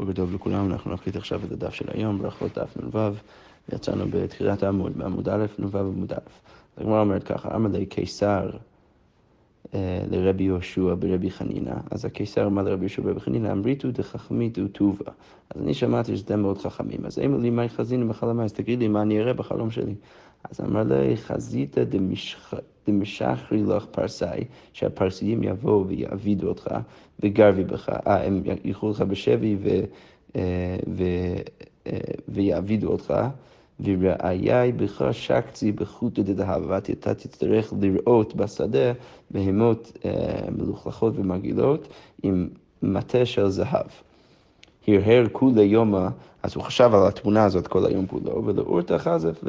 [0.00, 2.98] בוקר טוב לכולם, אנחנו נקליט עכשיו את הדף של היום, ברכות דף נ"ו,
[3.72, 6.16] יצאנו בתחילת העמוד, בעמוד א', נ"ו עמוד א'.
[6.76, 8.50] הגמרא אומרת ככה, אמר לי קיסר
[9.74, 15.12] אה, לרבי יהושע ברבי חנינא, אז הקיסר אמר לרבי יהושע ברבי חנינא, אמריתו דחכמית וטובה.
[15.50, 18.44] אז אני שמעתי שאתם מאוד חכמים, אז אמר לי, מה חזינו בחלומי?
[18.44, 19.94] אז תגיד לי מה אני אראה בחלום שלי.
[20.50, 21.78] אז אמר לי, חזית
[22.86, 24.24] דמשחרי לך פרסי,
[24.72, 26.68] שהפרסיים יבואו ויעבידו אותך,
[27.22, 29.68] וגרבי בך, אה, הם ילכו לך בשבי ו,
[30.36, 31.04] אה, ו,
[31.86, 31.98] אה,
[32.28, 33.14] ויעבידו אותך.
[33.84, 38.92] וראיי בך שקצי בחוטא דדהב, ואתה תצטרך לראות בשדה
[39.30, 39.92] בהמות
[40.56, 41.88] מלוכלכות ומגעילות
[42.22, 42.48] עם
[42.82, 43.86] מטה של זהב.
[44.88, 46.08] הרהר כולי יומא,
[46.42, 49.44] אז הוא חשב על התמונה הזאת כל היום כולו, ולאורתא חזף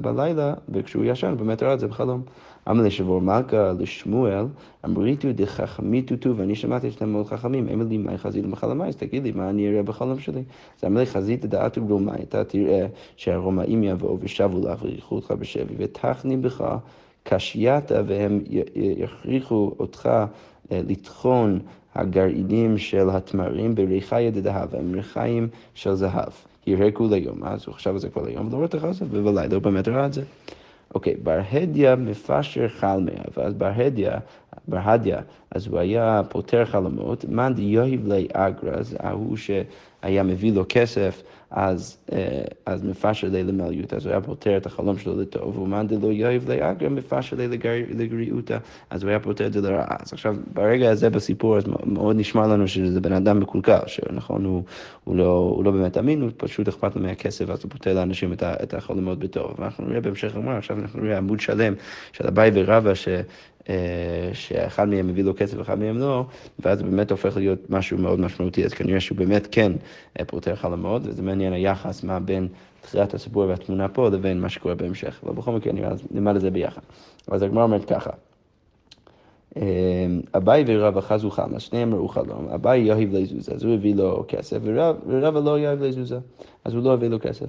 [0.00, 2.22] בלילה, וכשהוא ישן, באמת ראה את זה בחלום.
[2.70, 4.44] אמר לשבור מלכה לשמואל,
[4.84, 8.84] אמריתו דחכמיתו טוב, ואני שמעתי שאתם מאוד חכמים, אמר לי, מה חזית בחלומי?
[8.84, 10.42] אז תגיד לי, מה אני אראה בחלום שלי?
[10.78, 12.86] אז אמר לי, חזית דעת ורומי, אתה תראה
[13.16, 16.64] שהרומאים יבואו ושבו לך ויריחו אותך בשבי, ותכני בך
[17.22, 18.40] קשייתה, והם
[18.76, 20.06] יכריחו אותך
[20.72, 21.58] אה, לטחון
[21.94, 26.32] הגרעינים של התמרים בריחיה דדהב, הם ריחיים של זהב.
[26.66, 29.54] יראה כל היום, אז הוא חשב על זה כל היום, ולא ראה את החסד, ובלילה
[29.54, 30.22] הוא באמת ראה את זה.
[30.96, 34.18] אוקיי, בר הדיה מפשר חלמיה, ואז בר הדיה,
[34.68, 40.52] בר הדיה, אז הוא היה פותר חלומות, מאן דיוהיב לי אגרא, זה ההוא שהיה מביא
[40.52, 41.22] לו כסף.
[41.56, 45.86] אז, אה, אז מפשר לי למליותא, אז הוא היה פותר את החלום שלו לטוב, ומאן
[45.86, 47.48] דלא יאהב לאגרא מפשר לי
[47.90, 48.58] לגריעותא,
[48.90, 49.96] אז הוא היה פותר את זה לרעה.
[50.00, 54.62] אז עכשיו, ברגע הזה בסיפור, אז מאוד נשמע לנו שזה בן אדם מקולקל, שנכון, הוא,
[55.04, 58.32] הוא, לא, הוא לא באמת אמין, הוא פשוט אכפת לו מהכסף, אז הוא פותר לאנשים
[58.32, 59.54] את, את החלומות בטוב.
[59.58, 61.74] ואנחנו נראה בהמשך הגמרא, עכשיו אנחנו נראה עמוד שלם
[62.12, 63.08] של אביי ורבא, ש...
[63.68, 66.26] אה, שאחד מהם מביא לו כסף ואחד מהם לא,
[66.58, 69.72] ואז זה באמת הופך להיות משהו מאוד משמעותי, אז כנראה שהוא באמת כן
[70.20, 72.48] אה, פותר חלומות, וזה מעניין היחס מה בין
[72.80, 75.72] תחילת הסיפור והתמונה פה לבין מה שקורה בהמשך, אבל בכל מקרה
[76.10, 76.80] נלמד את זה ביחד.
[77.28, 78.10] אז הגמרא אומרת ככה.
[79.56, 79.62] אה,
[80.36, 84.58] אביי ורבא חזו חלמה, שניהם ראו חלום, אביי יאהב לזוזה, אז הוא הביא לו כסף,
[85.06, 86.18] ורבא לא יאהב לזוזה,
[86.64, 87.46] אז הוא לא הביא לו כסף.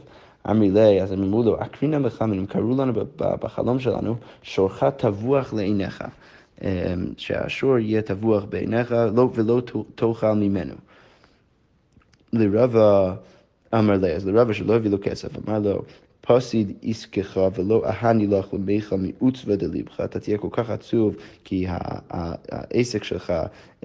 [0.50, 5.54] אמרי לי, אז הם אמרו לו, אקרינה בחלמים, הם קראו לנו בחלום שלנו, שורך טבוח
[5.54, 6.04] לעיניך.
[6.62, 6.68] אמ,
[7.18, 9.62] שהשור יהיה טבוח בעיניך לא, ולא
[9.96, 10.74] תאכל ממנו.
[12.34, 13.14] לרבה
[13.74, 15.82] אמר לי, אז לרבה שלא הביא לו כסף, אמר לו,
[16.22, 21.66] פסיד עסקך ולא אהני לך למיך מעוצבא דליבך, אתה תהיה כל כך עצוב כי
[22.50, 23.34] העסק שלך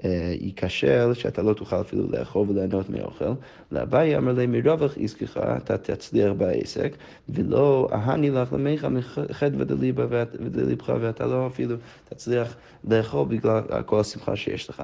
[0.05, 3.33] אה, ייכשל, שאתה לא תוכל אפילו לאכול וליהנות מאוכל.
[3.71, 6.95] לאביי אמר לי, מרווח עסקך אתה תצליח בעסק,
[7.29, 11.75] ולא אהני לך למיך מחדווה דליבך, ואתה לא אפילו
[12.09, 14.83] תצליח לאכול בגלל כל השמחה שיש לך.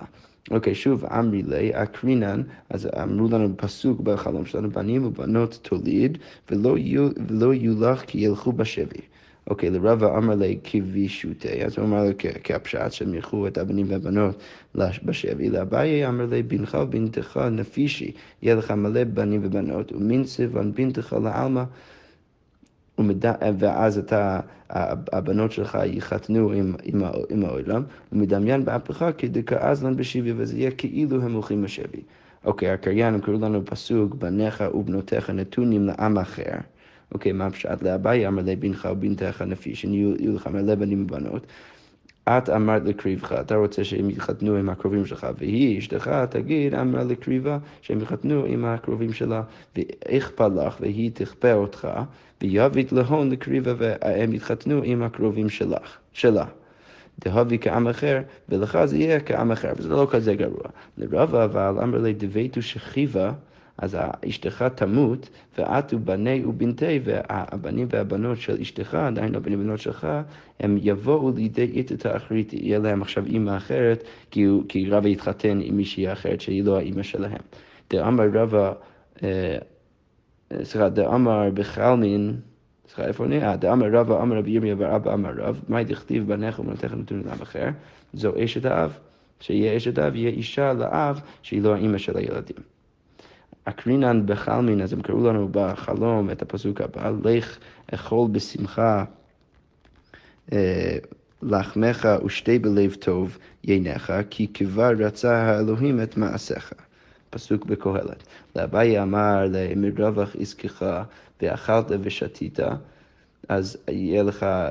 [0.51, 6.17] אוקיי, okay, שוב, אמרי לי, אקרינן, אז אמרו לנו פסוק בחלום שלנו, בנים ובנות תוליד,
[6.51, 6.77] ולא
[7.53, 9.01] יהיו לך כי ילכו בשבי.
[9.49, 12.11] אוקיי, לרבה אמר לי כבישותי, אז הוא אמר לו
[12.43, 14.43] כהפשט שהם ילכו את הבנים והבנות
[14.75, 15.49] בשבי.
[15.49, 18.11] לאביי אמר לי, בנך ובנתך נפישי,
[18.41, 21.63] יהיה לך מלא בנים ובנות, ומנצב בנתך לעלמא.
[23.59, 24.39] ואז אתה,
[25.13, 31.33] הבנות שלך יחתנו עם, עם, עם העולם, ומדמיין באפך כדכאזלן בשבי, וזה יהיה כאילו הם
[31.33, 32.01] הולכים בשבי.
[32.45, 36.55] אוקיי, הקריין, הם קראו לנו פסוק, בניך ובנותיך נתונים לעם אחר.
[37.11, 41.47] אוקיי, מה פשט לאביי אמר לבנך ובנתך נפיש, יהיו לך מלא בנים ובנות.
[42.29, 47.57] את אמרת לקריבך, אתה רוצה שהם יתחתנו עם הקרובים שלך, והיא, אשתך, תגיד, אמרה לקריבה,
[47.81, 49.41] שהם יתחתנו עם הקרובים שלה,
[49.75, 51.87] ואיכפה לך, והיא תכפה אותך,
[52.41, 56.45] ויבית להון לקריבה, והם יתחתנו עם הקרובים שלך, שלה.
[57.19, 60.63] דהבי כעם אחר, ולך זה יהיה כעם אחר, וזה לא כזה גרוע.
[60.97, 63.31] לרבה אבל אמר לי דביתו שכיבה
[63.81, 63.97] אז
[64.29, 70.07] אשתך תמות, ואת ובני ובנתי, והבנים והבנות של אשתך, עדיין הבנים והבנות שלך,
[70.59, 75.77] הם יבואו לידי איתתא אחרית, יהיה להם עכשיו אימא אחרת, כי, כי רבא יתחתן עם
[75.77, 77.41] מישהי אחרת שהיא לא האימא שלהם.
[77.89, 78.71] דאמר רבא,
[79.23, 79.57] אה,
[80.63, 82.35] סליחה, דאמר בחלמין,
[82.87, 83.43] סליחה, איפה אני?
[83.43, 87.41] אה, דאמר רבא, אמר רבי ירמיה ורבא אמר רב, מה דכתיב בניך ובנותיך נתון לעם
[87.41, 87.69] אחר?
[88.13, 88.97] זו אשת האב.
[89.39, 92.78] שיהיה אשת האב, יהיה אישה לאב, שהיא לא האימא של הילדים.
[93.69, 97.57] אקרינן בחלמין, אז הם קראו לנו בחלום את הפסוק הבא, לך
[97.93, 99.03] אכול בשמחה
[100.51, 100.97] אה,
[101.43, 106.73] לחמך ושתה בלב טוב ייניך, כי כבר רצה האלוהים את מעשיך.
[107.29, 108.23] פסוק בקהלת.
[108.55, 110.85] לאביי אמר למרווח עסקך
[111.41, 112.59] ואכלת ושתית,
[113.49, 114.69] אז יהיה לך אה,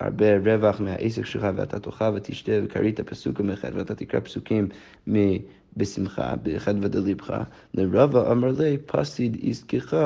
[0.00, 4.68] הרבה רווח מהעסק שלך ואתה תאכל ותשתה וקראת פסוק המחד ואתה תקרא פסוקים
[5.76, 7.34] בשמחה, בחדווה דליבך,
[7.74, 9.96] לרבה אמר לי, פסיד עסקך,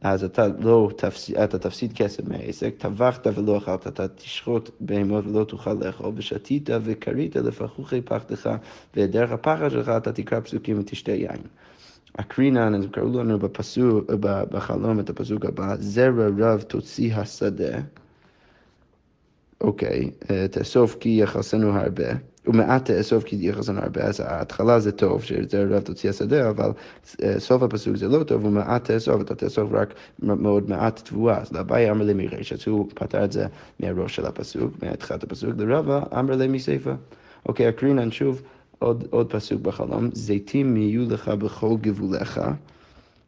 [0.00, 5.44] אז אתה לא תפסיד, אתה תפסיד כסף מהעסק, טבחת ולא אכלת, אתה תשחוט בהמות ולא
[5.44, 8.50] תוכל לאכול, ושתית וכרית לפחוכי פחדך,
[8.96, 11.42] ודרך הפחד שלך אתה תקרא פסוקים ותשתה יין.
[12.16, 17.78] אקרינן, אז קראו לנו בפסוק, בחלום את הפסוק הבא, זרע רב תוציא השדה.
[19.60, 20.10] אוקיי,
[20.50, 22.04] תאסוף כי יחסנו הרבה,
[22.46, 26.70] ומעט תאסוף כי יחסנו הרבה, אז ההתחלה זה טוב, שזה רב תוציא השדה, אבל
[27.38, 31.90] סוף הפסוק זה לא טוב, ומעט תאסוף, אתה תאסוף רק מאוד מעט תבואה, אז לאביי
[31.90, 33.46] אמר לי מריש, אז הוא פתר את זה
[33.80, 36.92] מהראש של הפסוק, מהתחלת הפסוק, לרבה אמר לי מסיפה.
[37.46, 38.42] אוקיי, אקרינן שוב.
[38.78, 42.40] עוד, עוד פסוק בחלום, זיתים יהיו לך בכל גבוליך,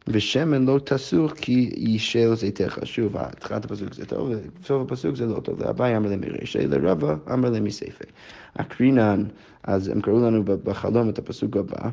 [0.07, 2.79] ושמן לא תסוך כי יישל זיתך.
[2.83, 4.29] שוב, התחלת הפסוק זה טוב,
[4.63, 5.63] וסוף הפסוק זה לא טוב.
[5.63, 8.05] לאביי אמר להם מרישי, לרבה אמר להם מסייפה.
[8.53, 9.23] אקרינן,
[9.63, 11.89] אז הם קראו לנו בחלום את הפסוק הבא,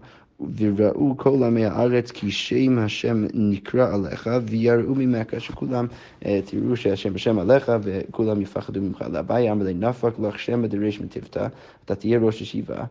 [0.56, 5.86] וראו כל עמי הארץ כי שם השם נקרא עליך ויראו ממך שכולם
[6.18, 9.04] תראו שהשם בשם עליך וכולם יפחדו ממך.
[9.12, 11.46] לאביי אמר לי נפק לך שם דריש מטיבתא,
[11.84, 12.84] אתה תהיה ראש ישיבה,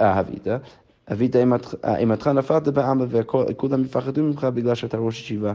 [0.00, 0.46] אהבית.
[1.12, 1.36] אבית
[1.84, 5.52] אימתך נפלת בעם וכולם יפחדו ממך בגלל שאתה ראש ישיבה.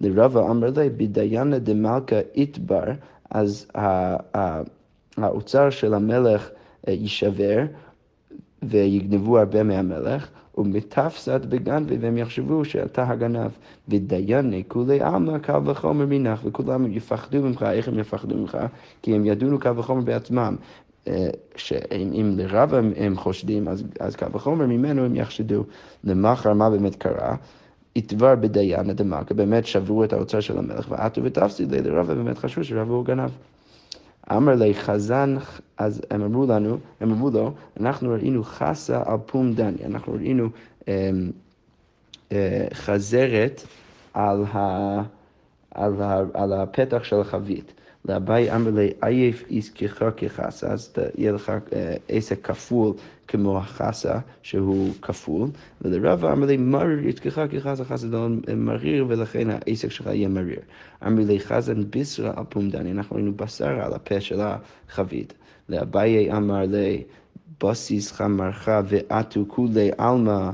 [0.00, 2.84] לרבה אמר לי בדיינה דמלכה איתבר,
[3.30, 3.66] אז
[5.16, 6.50] האוצר של המלך
[6.88, 7.64] יישבר
[8.62, 10.28] ויגנבו הרבה מהמלך.
[10.58, 13.50] ומתפסת בגנבי, והם יחשבו שאתה הגנב.
[13.88, 18.58] ודייני כולי עלמא קל וחומר מנך, וכולם יפחדו ממך, איך הם יפחדו ממך?
[19.02, 20.56] כי הם ידונו קל וחומר בעצמם.
[21.56, 25.64] שאם לרב הם, הם חושדים, אז, אז קל וחומר ממנו הם יחשדו.
[26.04, 27.36] למחר מה באמת קרה?
[27.96, 32.64] התבר בדיין דמקה, באמת שברו את האוצר של המלך, ועטו ותפסיד לי לרב, באמת חשבו
[32.64, 33.30] שרב הוא גנב.
[34.32, 35.36] אמר לי חזן,
[35.78, 40.48] אז הם אמרו לנו, הם אמרו לו, אנחנו ראינו חסה על פום דני, אנחנו ראינו
[40.88, 41.10] אה,
[42.32, 43.62] אה, חזרת
[44.14, 44.98] על, ה,
[45.70, 47.72] על, ה, על הפתח של החבית.
[48.04, 52.92] לאביי אמר לי, עייף עסקך כחסה, אז יהיה לך אה, עסק כפול
[53.28, 55.48] כמו החסה, שהוא כפול,
[55.80, 60.60] ולרבה אמר לי, מריר עסקך כחסה, חסה לא מריר, ולכן העסק שלך יהיה מריר.
[61.06, 65.32] אמר לי, חזן בישרה על פומדני, אנחנו ראינו בשר על הפה של החבית.
[65.68, 67.02] לאביי אמר לי,
[67.64, 70.50] בסיס חמרך ועטו כולי עלמא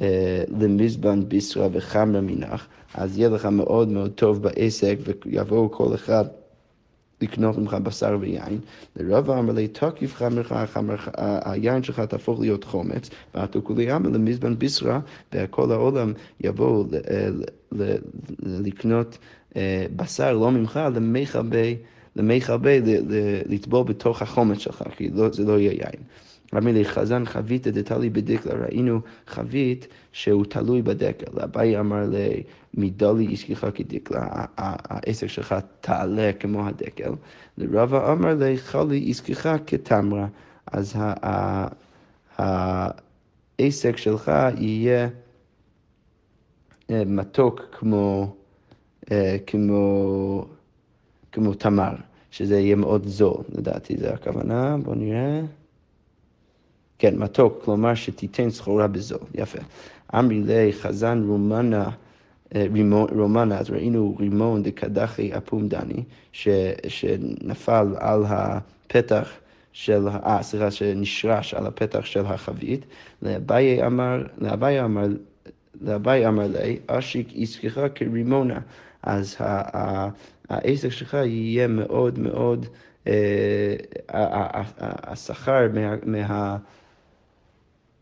[0.00, 4.96] אה, למזבן בישרה וחמרה מנך, אז יהיה לך מאוד מאוד טוב בעסק,
[5.26, 6.24] ויבואו כל אחד
[7.22, 8.58] לקנות ממך בשר ויין.
[8.96, 11.08] לרב אמר לי, תקיף חמרך,
[11.44, 15.00] היין שלך תהפוך להיות חומץ, ואתו כולי אמר למזבן בישרה,
[15.32, 16.84] וכל העולם יבואו
[18.42, 19.18] לקנות
[19.56, 20.80] אה, בשר לא ממך,
[22.16, 22.80] למי חבי
[23.46, 26.02] לטבול בתוך החומץ שלך, כי לא, זה לא יהיה יין.
[26.56, 31.40] אמר לי, חזן חבית דתלי בדקלה, ראינו חבית שהוא תלוי בדקל.
[31.40, 32.42] אביי אמר לי,
[32.74, 34.26] מדלי עסקך כדקלה,
[34.56, 37.12] העסק שלך תעלה כמו הדקל.
[37.58, 40.26] לרבה אמר לי, חלי עסקך כתמרה.
[40.66, 40.96] אז
[42.38, 45.08] העסק שלך יהיה
[46.90, 48.34] אה, מתוק כמו,
[49.12, 50.46] אה, כמו,
[51.32, 51.94] כמו תמר,
[52.30, 55.40] שזה יהיה מאוד זול, לדעתי זה הכוונה, בואו נראה.
[57.02, 59.58] כן, מתוק, כלומר שתיתן סחורה בזול, יפה.
[60.14, 61.90] אמרי לי חזן רומנה,
[62.54, 62.66] אה,
[63.16, 66.02] רומנה, אז ראינו רימון דקדחי אפום דני,
[66.88, 69.30] שנפל על הפתח
[69.72, 72.80] של, אה, סליחה, שנשרש על הפתח של החבית.
[73.22, 75.06] לאביי אמר, לאביי אמר,
[75.80, 78.60] לאביי אמר לי, אשיק עסקך כרימונה.
[79.02, 79.36] אז
[80.48, 82.66] העסק שלך יהיה מאוד מאוד,
[83.06, 83.76] אה,
[85.02, 85.66] השכר
[86.04, 86.56] מה...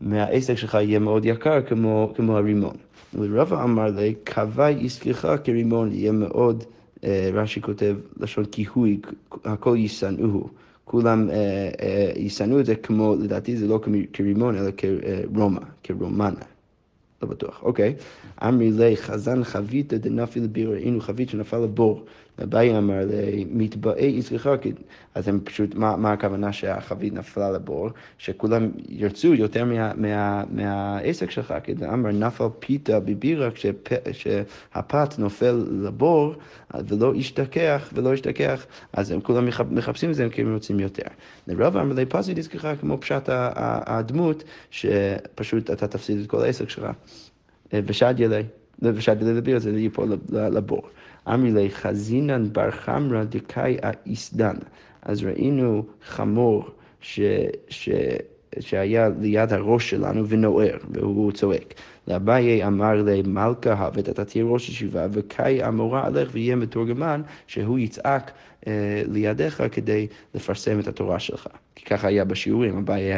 [0.01, 2.75] מהעסק שלך יהיה מאוד יקר כמו, כמו הרימון.
[3.19, 6.63] ורבא אמר לי, קווי עסקך כרימון יהיה מאוד,
[7.03, 8.99] אה, רש"י כותב לשון כיהוי,
[9.45, 10.47] הכל ישנאוהו.
[10.85, 11.35] כולם אה,
[11.81, 13.79] אה, ישנאו את זה כמו, לדעתי זה לא
[14.13, 16.41] כרימון, אלא כרומא, כרומנה.
[17.21, 17.95] לא בטוח, אוקיי.
[18.43, 22.05] אמרי לי, חזן חבית דנפיל ביר, ראינו חבית שנפל לבור.
[22.43, 24.49] אביי אמר לי, מתבאי יצחך,
[25.15, 27.89] אז הם פשוט, מה, מה הכוונה שהחבית נפלה לבור?
[28.17, 33.49] שכולם ירצו יותר מה, מה, מהעסק שלך, כי אמר נפל פיתה בבירה,
[34.05, 36.33] כשהפת נופל לבור
[36.87, 41.07] ולא ישתכח, ולא ישתכח, אז הם כולם מחפשים את זה כי הם רוצים יותר.
[41.47, 43.23] לרוב אמר לי, פסיד יצחך כמו פשט
[43.85, 46.85] הדמות, שפשוט אתה תפסיד את כל העסק שלך.
[47.73, 48.43] ושד ילי,
[48.81, 50.81] ושד ילי לביר, זה ייפול לבור.
[51.27, 54.55] אמרי חזינן בר חמרא דקאי האיסדן.
[55.01, 56.69] אז ראינו חמור
[57.01, 57.19] ש...
[57.69, 57.89] ש
[58.59, 61.73] שהיה ליד הראש שלנו ונוער, והוא צועק.
[62.07, 68.31] לאביי אמר למלכה הבת, אתה תהיה ראש ישיבה, וקאי אמורה עליך ויהיה מתורגמן, שהוא יצעק
[68.67, 71.47] אה, לידיך כדי לפרסם את התורה שלך.
[71.75, 73.11] כי ככה היה בשיעורים, אביי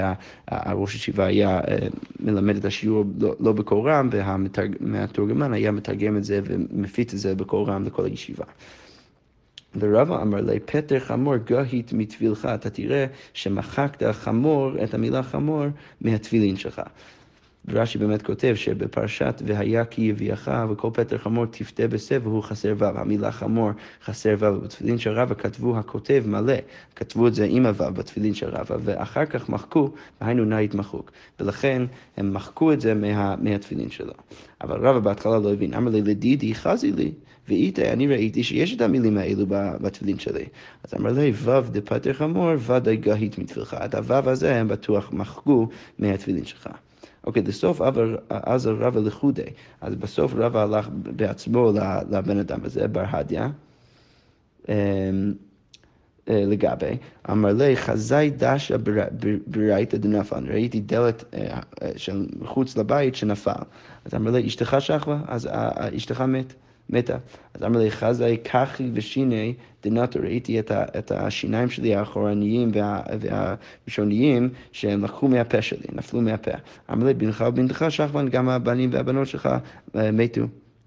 [0.48, 1.78] הראש ישיבה היה אה,
[2.20, 7.36] מלמד את השיעור לא, לא בקול רם, והמתורגמן היה מתרגם את זה ומפיץ את זה
[7.36, 8.46] בקול רם לכל הישיבה.
[9.80, 15.66] ורבא אמר לי, פטר חמור גהית מטבילך, אתה תראה שמחקת חמור, את המילה חמור,
[16.02, 16.82] מהטבילין שלך.
[17.68, 22.86] ורש"י באמת כותב שבפרשת והיה כי יביאך וכל פטר חמור תפתה בשה והוא חסר ו',
[22.86, 23.70] המילה חמור
[24.06, 26.56] חסר ו', בתפילין של רבא כתבו הכותב מלא,
[26.96, 29.90] כתבו את זה עם הו' בתפילין של רבא, ואחר כך מחקו,
[30.22, 31.82] והיינו נאית מחוק, ולכן
[32.18, 34.14] הם מחקו את זה מה, מהתפילין שלו.
[34.62, 37.12] אבל רבא בהתחלה לא הבין, אמר לי לדידי חזי לי.
[37.48, 39.46] ואיתה אני ראיתי שיש את המילים האלו
[39.82, 40.46] בתפילין שלי.
[40.84, 43.74] אז אמר לי, וו דפטר חמור ודאי גהית מתפילך.
[43.86, 45.68] את הוו הזה הם בטוח מחקו
[46.00, 46.70] מהתפילין שלך.
[47.24, 47.82] אוקיי, לסוף
[48.30, 49.42] אז רבא לחודי,
[49.82, 51.72] אז בסוף רבא הלך בעצמו
[52.12, 53.42] לבן אדם הזה, בר הדיא.
[54.70, 54.74] אמ,
[56.30, 56.98] אה, לגבי,
[57.32, 58.78] אמר לי, חזאי דשא
[59.48, 63.52] ברייתא דנפל, ראיתי דלת אה, אה, של מחוץ לבית שנפל.
[64.06, 65.20] אז אמר לי, אשתך שכבה?
[65.28, 65.50] אז
[65.98, 66.54] אשתך מת.
[66.90, 67.18] מתה.
[67.54, 73.02] אז אמר לי, חזאי כחי ושיני דנטו, ראיתי את, ה, את השיניים שלי האחורניים וה,
[73.20, 76.52] והראשוניים שהם לקחו מהפה שלי, נפלו מהפה.
[76.92, 79.50] אמר לי, בנך ובנתך שכבן, גם הבנים והבנות שלך
[79.96, 80.42] אה, מתו.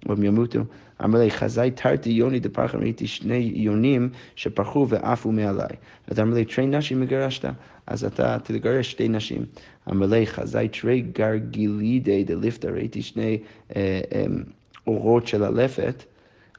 [0.09, 0.61] או הם ימותו.
[1.05, 5.76] אמר לי, חזאי תרתי יוני דפרחם, ראיתי שני יונים שפרחו ועפו מעליי.
[6.09, 7.45] אז אמר לי, תרי נשים מגרשת,
[7.87, 9.45] אז אתה תגרש שתי נשים.
[9.91, 13.38] אמר לי, חזאי תרי גרגילידי דליפתא, ראיתי שני...
[13.76, 14.25] אה, אה,
[14.87, 16.05] אורות של הלפת,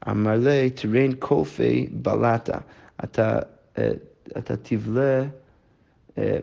[0.09, 2.57] אמר לי, תרין קולפי בלטה,
[3.03, 3.39] אתה,
[3.77, 3.91] אה,
[4.37, 5.23] אתה תבלה
[6.17, 6.37] אה,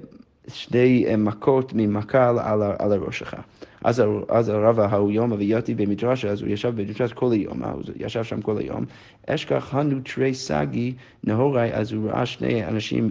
[0.48, 3.36] שני אה, מכות ממקל על, על הראש שלך.
[3.84, 8.24] אז, אז הרב ההוא יום אבייתי במדרשה, אז הוא ישב במדרש כל היום, הוא ישב
[8.24, 8.84] שם כל היום.
[9.26, 13.10] אשכח הנו תרי סגי נהורי, אז הוא ראה שני אנשים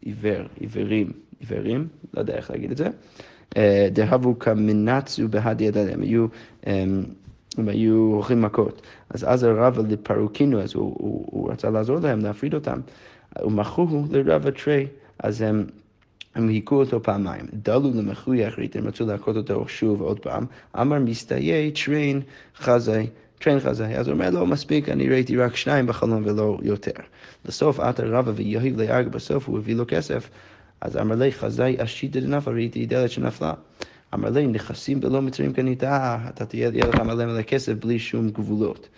[0.00, 2.88] עיוור, עיוורים, עיוורים, לא יודע איך להגיד את זה.
[3.56, 6.26] אה, דהוו קא מנצו בהדי הדדי, הם היו...
[6.66, 7.04] אמ,
[7.58, 8.82] הם היו הולכים מכות.
[9.10, 12.80] אזל רבא לפרוקינהו, אז הוא, הוא, הוא רצה לעזור להם, להפריד אותם.
[13.44, 14.86] ומחוהו לרבא תרי,
[15.18, 15.66] אז הם,
[16.34, 17.46] הם היכו אותו פעמיים.
[17.52, 20.46] דלו למחוייה אחריתי, הם רצו להכות אותו שוב עוד פעם.
[20.80, 22.20] אמר מסתייה תריין
[22.56, 23.06] חזאי.
[23.38, 26.92] תריין חזאי, אז הוא אומר, לא מספיק, אני ראיתי רק שניים בחלום ולא יותר.
[27.44, 30.30] בסוף עטר רבא ויהיב להרג, בסוף הוא הביא לו כסף.
[30.82, 33.52] אז אמר לי, חזאי אשיתא דנפל, ראיתי דלת שנפלה.
[34.14, 38.88] אמר לי, נכסים בלא מצרים קנית, אתה תהיה לך מלא מלא כסף בלי שום גבולות.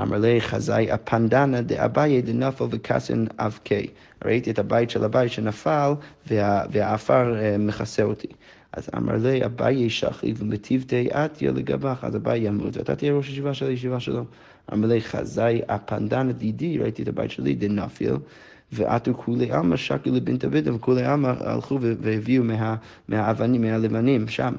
[0.00, 3.86] אמר לי, חזאי הפנדנה דאביי דנפל וקסן אבקי.
[4.24, 5.92] ראיתי את הבית של הבית שנפל
[6.26, 8.28] והעפר אה, מכסה אותי.
[8.72, 13.54] אז אמר לי, אביי שכיב ומטיבתי עטיה לגבך, אז אביי ימות, ואתה תהיה ראש ישיבה
[13.54, 14.24] של הישיבה שלו.
[14.72, 18.14] אמר לי, חזאי הפנדנה דידי, ראיתי את הבית שלי, דנפיל.
[18.72, 22.76] ועטו כולי עלמא שקי לבנתא ביתא, וכולי עלמא הלכו והביאו מה,
[23.08, 24.54] מהאבנים, מהלבנים שם.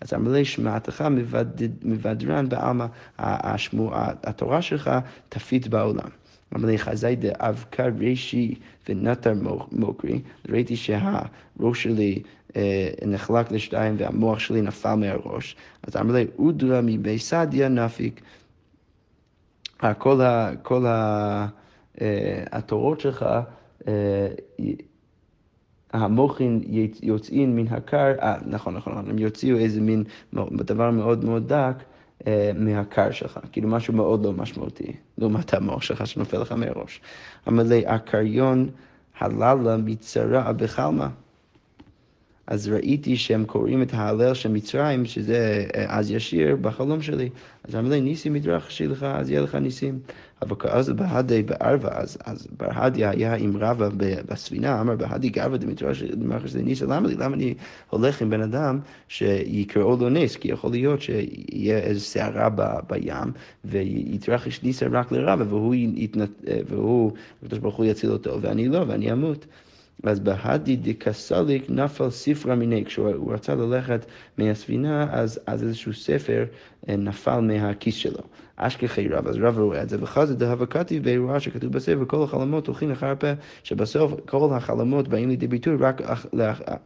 [0.00, 1.04] אז אמר לי, שמעתך
[1.82, 2.86] מבדרן בעלמא,
[3.18, 4.90] התורה שלך
[5.28, 6.08] תפית בעולם.
[6.56, 8.54] אמר לי, חזאי דאבקה רישי
[8.88, 9.32] ונטר
[9.72, 12.22] מוקרי, ראיתי שהראש שלי
[12.56, 15.56] אה, נחלק לשתיים והמוח שלי נפל מהראש.
[15.82, 18.20] אז אמר לי, אודרה מבי סדיה נפיק.
[19.98, 21.46] כל, ה, כל ה, אה,
[22.52, 23.26] התורות שלך
[23.88, 24.28] אה,
[25.92, 26.60] המוחין
[27.02, 30.04] יוצאים מן הקר, אה, נכון, נכון, נכון, הם יוציאו איזה מין
[30.50, 31.82] דבר מאוד מאוד דק
[32.26, 37.00] אה, מהקר שלך, כאילו משהו מאוד לא משמעותי, לעומת המוח שלך שנופל לך מהראש.
[37.46, 38.68] המלא הקריון
[39.18, 41.08] הללה מצרה בחלמה.
[42.46, 47.28] אז ראיתי שהם קוראים את ההלל של מצרים, שזה אז ישיר, בחלום שלי.
[47.64, 49.98] אז אמר לי, ניסים ידרחשי לך, אז יהיה לך ניסים.
[50.42, 53.88] אבל כאז בהדי בערבה, אז, אז ברהדיה היה עם רבא
[54.28, 57.14] בספינה, אמר בהדי גרבה דמדרש דמרחש ניסה, למה לי?
[57.14, 57.54] למה אני
[57.90, 60.36] הולך עם בן אדם שיקראו לו נס?
[60.36, 62.48] כי יכול להיות שיהיה איזו סערה
[62.88, 63.32] בים
[63.64, 66.30] ויתרחש ניסה רק לרבא והוא, יתנת,
[66.68, 67.12] והוא,
[67.42, 69.46] הקדוש ברוך הוא יציל אותו ואני לא, ואני אמות.
[70.02, 74.06] אז בהדי דקסליק נפל ספרה מיני, כשהוא רצה ללכת
[74.38, 76.44] מהספינה, אז, אז איזשהו ספר
[76.88, 78.20] אה, נפל מהכיס שלו.
[78.56, 82.66] אשכחי רב, אז רב רואה את זה, וחזי דהבה כתיב באירוע שכתוב בספר, כל החלומות
[82.66, 83.26] הולכים אחר הפה,
[83.62, 86.26] שבסוף כל החלומות באים לידי ביטוי רק אח,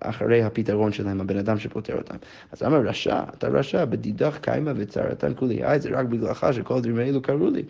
[0.00, 2.16] אחרי הפתרון שלהם, הבן אדם שפותר אותם.
[2.52, 7.22] אז אמר רשע, אתה רשע, בדידך קיימה וצרתן כולי, זה רק בגללך שכל הדברים האלו
[7.22, 7.62] קרו לי.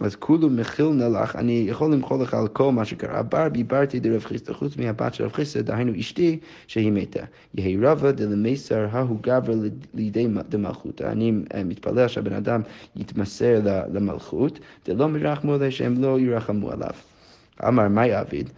[0.00, 3.22] אז כולו מכיל נלך, אני יכול למחול לך על כל מה שקרה.
[3.22, 7.20] בר ביברתי דרב חיסטה, חוץ מהבת של רב חיסטה, דהיינו אשתי, שהיא מתה.
[7.54, 9.54] יהי רבא דלמסר ההוא גבר
[9.94, 11.04] לידי דמלכותא.
[11.04, 12.60] אני אה, מתפלל שהבן אדם
[12.96, 13.60] יתמסר
[13.92, 16.90] למלכות, דלא מרחמו עליה שהם לא ירחמו עליו.
[17.68, 18.50] אמר מאי עביד,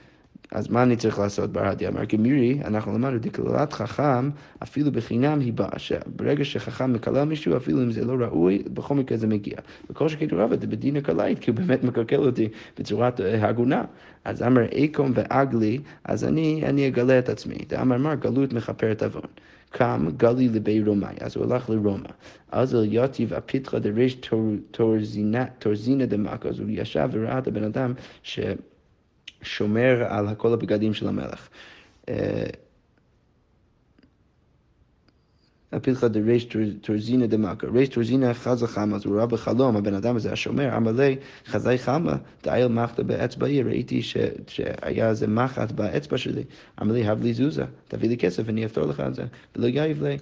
[0.52, 1.88] אז מה אני צריך לעשות ברדיה?
[1.88, 4.30] אמר גמירי, אנחנו למדנו דקללת חכם,
[4.62, 9.18] אפילו בחינם היא באה, שברגע שחכם מקלל מישהו, אפילו אם זה לא ראוי, בכל מקרה
[9.18, 9.56] זה מגיע.
[9.90, 13.84] וכל שכתוב רבא זה בדין הקלעית, כי הוא באמת מקלקל אותי בצורת אה, הגונה.
[14.24, 17.56] אז אמר איקום ואגלי, אז אני, אני אגלה את עצמי.
[17.68, 19.22] דאמר מר גלות מכפרת עוון.
[19.70, 22.08] קם גלי לבי רומאי, אז הוא הלך לרומא.
[22.52, 24.18] אז אל יתיב הפיתחה דריש
[25.58, 28.40] תורזינה דמקה, אז הוא ישב וראה את הבן אדם ש...
[29.42, 31.48] שומר על כל הבגדים של המלך.
[32.08, 32.46] אה,
[35.72, 36.48] הפילחה דריש
[36.80, 37.66] טורזינה דמקה.
[37.66, 41.16] ריש טורזינה חזה חמה, אז הוא ראה בחלום, הבן אדם הזה השומר, אמר לי,
[41.46, 44.02] חזי חמה, דאיל מחת באצבעי, ראיתי
[44.46, 46.44] שהיה איזה מחט באצבע שלי.
[46.82, 49.24] אמר לי, הב לי זוזה, תביא לי כסף ואני אפתור לך את זה,
[49.56, 50.16] ולא יאיב לי.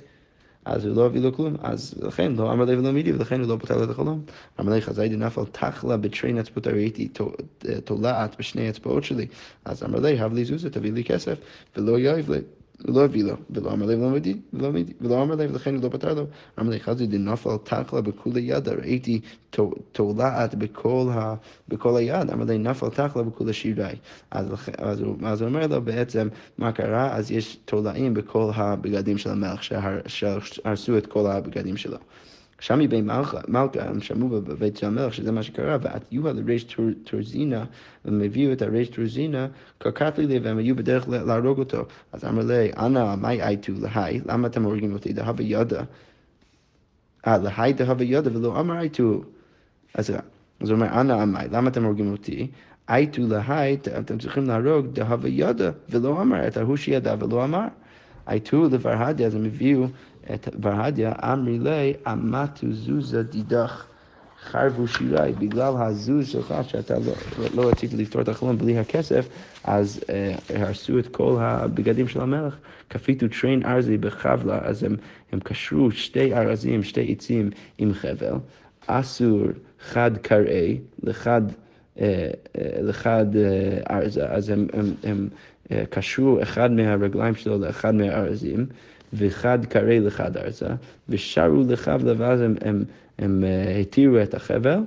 [0.66, 3.48] אז הוא לא הביא לו כלום, אז לכן לא אמר לי ולא מידי, ולכן הוא
[3.48, 4.24] לא פותח את החלום.
[4.60, 7.08] אמר לי חזאי דנפל תחלה בטרין אצבעות, ראיתי
[7.84, 9.26] תולעת בשני אצבעות שלי.
[9.64, 11.38] אז אמר לי, הב לי זוזה, תביא לי כסף,
[11.76, 12.38] ולא יאיב לי.
[12.84, 14.36] לא הביא לו, ולא אמר לי ולא מידי,
[15.00, 16.26] ולא אמר לי, ולכן הוא לא פתר לו.
[16.60, 19.20] אמר לי, חזי דנפל תחלה בכולי ידה, ראיתי
[19.92, 20.54] תולעת
[21.68, 23.96] בכל היד, אמר לי, נפל תחלה בכולי שירי.
[24.30, 26.28] אז הוא אומר לו בעצם,
[26.58, 27.16] מה קרה?
[27.16, 29.60] אז יש תולעים בכל הבגדים של המלך,
[30.06, 31.98] שהרסו את כל הבגדים שלו.
[32.60, 33.40] שם מבין מלכה,
[33.80, 37.64] הם שמעו בבית של המלך שזה מה שקרה, ועטיוה לריש טורזינה,
[38.04, 39.46] והם הביאו את הריש טורזינה,
[39.78, 41.84] קרקט לי והם היו בדרך להרוג אותו.
[42.12, 45.12] אז אמר לי, אנא, מאי אייטו להי, למה אתם הורגים אותי?
[45.12, 45.82] דהבה ידה.
[47.26, 49.22] אה, להי דהבה ידה ולא אמר אייטו.
[49.94, 50.10] אז
[50.60, 52.46] הוא אומר, אנא אמי, למה אתם הורגים אותי?
[52.88, 57.66] אייטו להי, אתם צריכים להרוג דהבה ידה, ולא אמר, את ההוא שידע ולא אמר.
[58.28, 59.86] אייטו לברהדיה, אז הם הביאו
[60.34, 63.86] את ברהדיה, אמרי לי, אמתו זוזה דידך.
[64.50, 67.16] חרבו שיריי, בגלל הזוז שלך, שאתה לא,
[67.54, 69.28] לא רצית לפתור את החלום בלי הכסף,
[69.64, 72.56] אז אה, הרסו את כל הבגדים של המלך.
[72.90, 74.96] כפיתו טריין ארזי בחבלה, אז הם,
[75.32, 78.34] הם קשרו שתי ארזים, שתי עצים עם חבל,
[78.86, 79.42] אסור
[79.80, 81.42] חד קראי לחד,
[82.00, 85.28] אה, אה, לחד אה, ארזה, אז הם, הם, הם
[85.70, 88.66] אה, קשרו אחד מהרגליים שלו לאחד מהארזים.
[89.12, 90.68] וחד קרא לחד ארצה,
[91.08, 92.84] ושרו לחבלה, ואז הם, הם,
[93.18, 94.78] הם אה, התירו את החבל,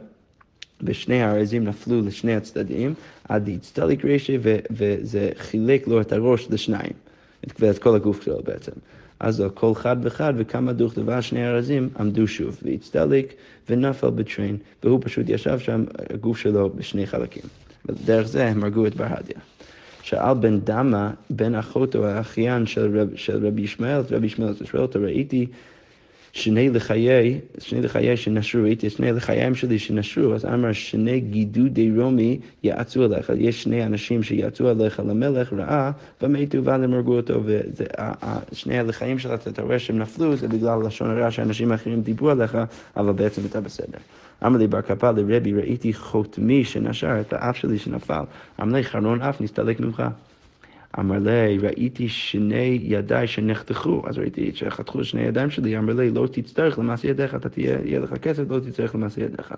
[0.84, 2.94] ושני הארזים נפלו לשני הצדדים,
[3.30, 4.38] עד הצטליק רשע,
[4.72, 6.94] וזה חילק לו את הראש לשניים,
[7.60, 8.72] ואת כל הגוף שלו בעצם.
[9.20, 13.34] אז על כל חד וחד וכמה דוך דבר שני ארזים עמדו שוב, והצטליק
[13.70, 17.44] ונפל בטריין, והוא פשוט ישב שם, הגוף שלו בשני חלקים.
[17.86, 19.40] ודרך זה הם הרגו את ברהדיה.
[20.10, 25.00] שאל בן דמה, בן אחותו האחיין של, רב, של רבי ישמעאל, רבי ישמעאל שואל אותו,
[25.02, 25.48] ראיתי
[26.34, 32.39] שני לחיי, שני לחיי שנשרו, ראיתי שני לחיים שלי שנשרו, אז אמר שני גידודי רומי
[32.63, 37.44] יעצו עליך, יש שני אנשים שיעצו עליך למלך רעה, ומתו ואז הם הרגו אותו,
[38.52, 42.58] ושני הלחיים שלך, אתה רואה שהם נפלו, זה בגלל לשון הרע שאנשים אחרים דיברו עליך,
[42.98, 43.98] אבל בעצם אתה בסדר.
[44.46, 48.24] אמר לי בר קפא לרבי, ראיתי חותמי שנשר את האף שלי שנפל.
[48.62, 50.04] אמר לי חרון אף נסתלק ממך.
[50.99, 56.28] אמר לי, ראיתי שני ידיי שנחתכו, אז ראיתי שחתכו שני ידיים שלי, אמר לי, לא
[56.32, 59.54] תצטרך למעשה ידיך, אתה תהיה, יהיה לך כסף, לא תצטרך למעשה ידיך.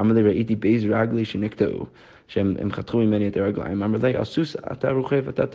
[0.00, 1.86] אמר ליה, ראיתי בייז רגלי שנקטעו,
[2.28, 3.82] שהם חתכו ממני את הרגליים.
[3.82, 5.46] אמר ליה, על סוס אתה רוכב, אתה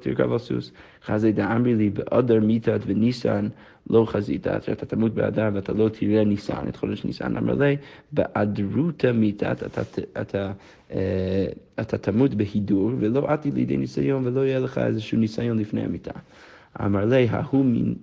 [0.00, 0.72] תרכב על סוס.
[1.04, 3.48] חזאי דאמרי לי, באדר מיתת וניסן
[3.90, 7.36] לא חזית, שאתה תמות באדר ואתה לא תראה ניסן, את חודש ניסן.
[7.36, 7.76] אמר ליה,
[8.12, 9.82] באדרותא מיתת, אתה,
[10.20, 10.52] אתה,
[10.92, 11.46] אה,
[11.80, 16.12] אתה תמות בהידור, ולא אתית לידי ניסיון, ולא יהיה לך איזשהו ניסיון לפני המיתה.
[16.80, 17.28] אמר ליה,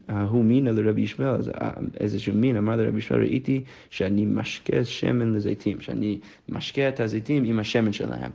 [0.07, 5.81] ההוא מינא לרבי ישמעאל, אה, איזשהו מין, אמר לרבי ישמעאל, ראיתי שאני משקה שמן לזיתים,
[5.81, 8.31] שאני משקה את הזיתים עם השמן שלהם.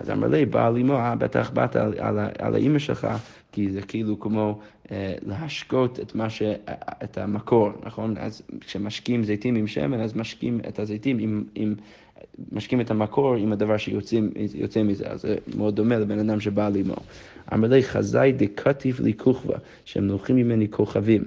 [0.00, 3.08] אז אמר לי, בעל אמו, בטח באת על, על, על האימא שלך,
[3.54, 4.58] כי זה כאילו כמו
[4.90, 6.42] אה, להשקות את, ש,
[7.04, 8.14] את המקור, נכון?
[8.18, 11.74] אז כשמשקים זיתים עם שמן, אז משקים את הזיתים עם, עם
[12.52, 16.94] משקים את המקור עם הדבר שיוצא מזה, אז זה מאוד דומה לבן אדם שבא לאמו.
[17.52, 21.24] אמר לי, חזאי דקטיף לי כוכבא, שהם לוקחים ממני כוכבים,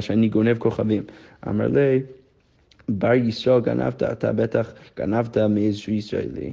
[0.00, 1.02] שאני גונב כוכבים.
[1.48, 2.02] אמר לי,
[2.88, 6.52] בר ישראל גנבת, אתה בטח גנבת מאיזשהו ישראלי.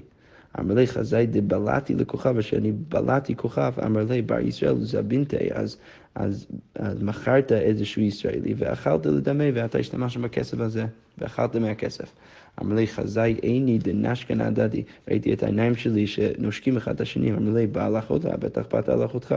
[0.60, 5.78] אמר לי חזאי דבלעתי לכוכב, אשר אני בלעתי כוכב, אמר לי בר ישראל זבינתי, אז
[6.17, 10.86] אז, אז מכרת איזשהו ישראלי ואכלת לדמה ואתה השתמשת בכסף הזה
[11.17, 12.13] ואכלת מהכסף.
[12.62, 14.84] אמר לי, חזאי איני דנשכן הדדי.
[15.08, 18.88] ראיתי את העיניים שלי שנושקים אחד את השני, אמר לי, בא לך אותה, בטח באת
[18.89, 19.36] לך אותך.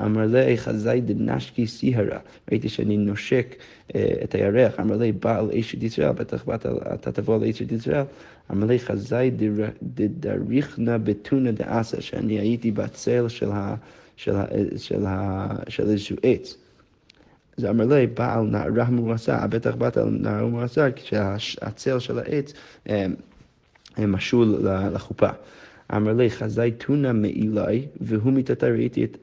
[0.00, 2.18] אמר לי, חזאי דנשקי סיהרה.
[2.50, 3.56] ראיתי שאני נושק
[3.94, 4.80] אה, את הירח.
[4.80, 8.04] אמר לי, בא על אשת ישראל, בטח באת, אתה תבוא על אשת ישראל.
[8.50, 9.30] אמר לי, חזאי
[9.82, 13.50] דדריכנה בתונה דאסה, שאני הייתי בצל של,
[15.78, 16.56] איזשהו עץ.
[17.58, 22.52] אז אמר לי, בעל נערה מורסה, בטח באת על נערה מורסה, כשהצל של העץ
[22.88, 23.06] אה,
[23.98, 24.58] אה, משול
[24.94, 25.28] לחופה.
[25.94, 29.16] אמר לי, חזאי תונה מעילי, והוא מיתתי, ראיתי את,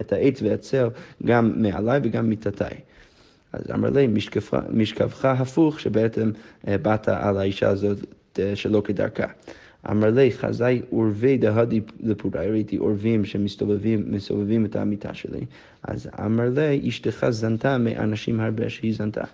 [0.00, 0.88] את העץ והצל
[1.26, 2.64] גם מעליי וגם מיתתי.
[3.52, 4.06] אז אמר לי,
[4.70, 6.30] משכבך הפוך, שבעצם
[6.68, 7.98] אה, באת על האישה הזאת
[8.54, 9.26] שלא כדרכה.
[9.90, 15.44] אמר לי, חזאי עורבי דהדי לפוראי, ראיתי עורבים שמסתובבים את המיטה שלי.
[15.86, 19.24] אז אמר לי, אשתך זנתה מאנשים הרבה שהיא זנתה.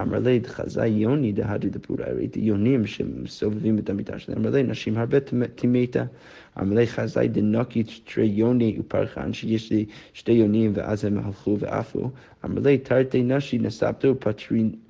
[0.00, 4.34] אמר לי, חזאי יוני דהדי לפוראי, ראיתי יונים שמסתובבים את המיטה שלי.
[4.34, 5.18] אמר לי, נשים הרבה
[5.54, 6.04] תימתה.
[6.60, 12.10] אמר לי, חזאי דנוקי תרי יוני ופרחן, שיש לי שתי יונים ואז הם הלכו ועפו.
[12.44, 14.14] אמר לי, תרתי נשי נסבתו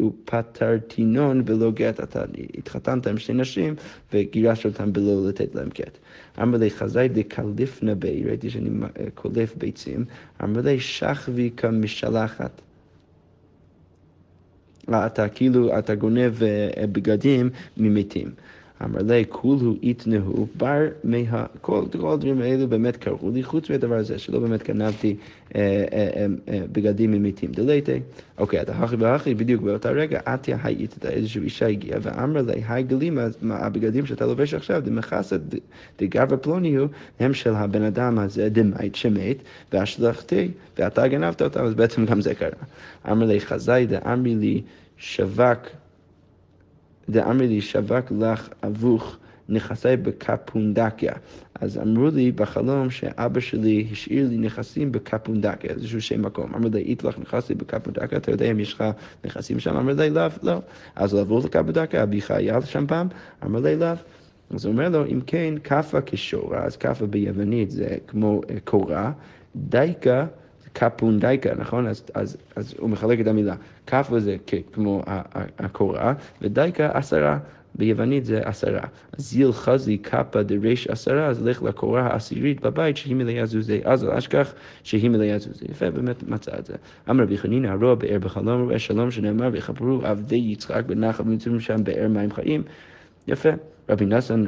[0.00, 2.00] ופטרתינון בלא גט.
[2.00, 2.24] אתה
[2.58, 3.74] התחתנת עם שתי נשים
[4.12, 5.98] וגירשת אותם בלא לתת להם גט.
[6.42, 8.70] אמר לי, חזאי דקליפנה בי, ראיתי שאני
[9.14, 10.04] קולף ביצים.
[10.44, 10.80] אמר לי,
[11.14, 12.60] שכבי כמשלחת.
[14.90, 16.32] אתה כאילו, אתה גונב
[16.92, 18.30] בגדים ממתים.
[18.84, 21.46] אמר לי, כולו יתנהו בר מה...
[21.60, 25.16] כל, הדברים האלו באמת קרו לי, חוץ מהדבר הזה, שלא באמת גנבתי
[25.54, 27.52] אה, אה, אה, בגדים ממיתים.
[27.52, 28.00] דלייטי.
[28.38, 32.82] אוקיי, אתה הכי והכי, בדיוק באותה רגע, עטיה היית, איזושהי אישה הגיעה ואמר לי, היי
[32.82, 35.36] גלימה, הבגדים שאתה לובש עכשיו, דמחסה
[35.98, 36.88] דגרבה פלוני הוא,
[37.20, 39.36] הם של הבן אדם הזה, דמית שמת,
[39.72, 42.50] והשלכתי, ואתה גנבת אותם, אז בעצם גם זה קרה.
[43.10, 44.62] אמר לי, חזאי דאמרי לי
[44.96, 45.58] שווק
[47.08, 49.16] דאמרי לי שווק לך אבוך
[49.48, 51.12] נכסי בקפונדקיה.
[51.60, 56.54] אז אמרו לי בחלום שאבא שלי השאיר לי נכסים בקפונדקיה, איזשהו שם מקום.
[56.54, 58.84] אמר לי, אית לך נכסי בקפונדקיה, אתה יודע אם יש לך
[59.24, 59.76] נכסים שם?
[59.76, 60.60] אמר לי, לאו, לא.
[60.96, 63.08] אז לעבור לקפונדקיה, אביך היה שם פעם?
[63.44, 63.94] אמר לי, לאו.
[64.54, 69.12] אז הוא אומר לו, אם כן, כאפה כשורה, אז כאפה ביוונית זה כמו אה, קורה,
[69.56, 70.26] דייקה
[70.72, 71.86] קפונדייקה, נכון?
[71.86, 73.54] אז, אז, אז הוא מחלק את המילה.
[73.86, 74.36] כאפה זה
[74.72, 75.02] כמו
[75.58, 77.38] הקורה, ודייקה עשרה.
[77.74, 78.80] ביוונית זה עשרה.
[79.16, 83.80] זיל חזי קאפה דריש עשרה, אז לך לקורה העשירית בבית שהיא מלאה זוזי.
[83.84, 84.52] אז אל אשכח
[84.82, 85.64] שהיא מלאה זוזי.
[85.70, 86.74] יפה, באמת מצא את זה.
[87.10, 91.84] אמר רבי חנינא הרוע באר בחלום רואה שלום שנאמר ויחברו עבדי יצחק בנחל ונמצאים שם
[91.84, 92.62] באר מים חיים.
[93.28, 93.50] יפה.
[93.90, 94.44] רבי נסן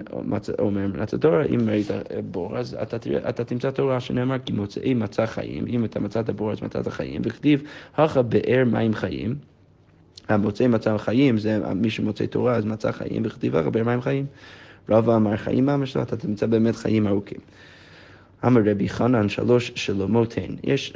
[0.58, 1.86] אומר מנת התורה, אם ראית
[2.30, 2.96] בור, אז אתה,
[3.28, 7.22] אתה תמצא תורה שנאמר כי מוצאי מצא חיים, אם אתה מצאת בור אז מצאת חיים,
[7.24, 7.62] וכתיב,
[7.96, 9.34] הכה באר מים חיים.
[10.28, 14.26] המוצאי מצא חיים זה מי שמוצא תורה אז מצא חיים, וכתיב הכה באר מים חיים.
[14.88, 17.38] רבא אמר חיים ממש לא, אתה תמצא באמת חיים ארוכים.
[18.46, 20.56] אמר רבי חנן שלוש שלומות הן.
[20.64, 20.92] יש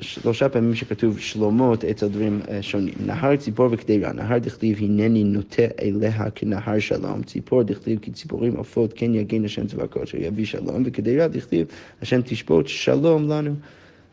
[0.00, 2.94] שלושה פעמים שכתוב שלומות אצל דברים אה, שונים.
[3.06, 8.92] נהר ציפור וקדירה, נהר דכתיב הנני נוטה אליה כנהר שלום, ציפור דכתיב כי ציפורים עופות
[8.96, 11.66] כן יגן השם צבאות אשר יביא שלום, וקדירה דכתיב
[12.02, 13.54] השם תשפוט שלום לנו.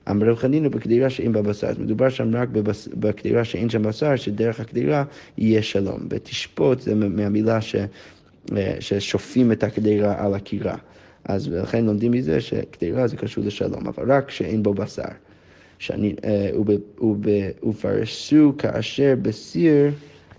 [0.10, 2.50] אמר רב חנינא בקדירה שאין בה בשר, אז מדובר שם רק
[2.93, 5.04] בקדירה שאין שם בשר, שדרך הקדירה
[5.38, 6.00] יהיה שלום.
[6.10, 7.76] ותשפוט זה מהמילה ש,
[8.58, 10.76] אה, ששופים את הקדירה על הקירה.
[11.28, 15.04] אז לכן לומדים מזה שקדירה זה קשור לשלום, אבל רק שאין בו בשר.
[15.80, 16.50] שאני, אה,
[17.63, 19.92] ופרסו כאשר בסיר